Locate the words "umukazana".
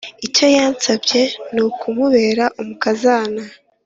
2.61-3.41